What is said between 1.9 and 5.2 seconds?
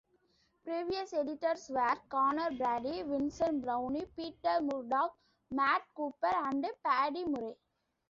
Conor Brady, Vincent Browne, Peter Murtagh,